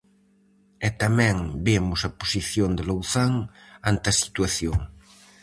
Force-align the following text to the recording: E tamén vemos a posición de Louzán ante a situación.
E 0.87 0.89
tamén 1.01 1.37
vemos 1.67 1.99
a 2.03 2.11
posición 2.19 2.69
de 2.77 2.83
Louzán 2.89 3.33
ante 3.89 4.07
a 4.09 4.17
situación. 4.23 4.77